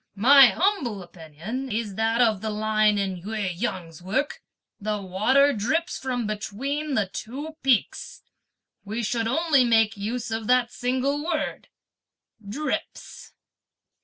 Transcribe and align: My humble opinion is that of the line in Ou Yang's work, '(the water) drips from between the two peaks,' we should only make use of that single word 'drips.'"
My 0.15 0.47
humble 0.47 1.03
opinion 1.03 1.71
is 1.71 1.93
that 1.93 2.21
of 2.21 2.41
the 2.41 2.49
line 2.49 2.97
in 2.97 3.21
Ou 3.23 3.35
Yang's 3.35 4.01
work, 4.01 4.41
'(the 4.79 4.99
water) 4.99 5.53
drips 5.53 5.99
from 5.99 6.25
between 6.25 6.95
the 6.95 7.05
two 7.05 7.55
peaks,' 7.61 8.23
we 8.83 9.03
should 9.03 9.27
only 9.27 9.63
make 9.63 9.95
use 9.95 10.31
of 10.31 10.47
that 10.47 10.71
single 10.71 11.23
word 11.23 11.67
'drips.'" 12.43 13.33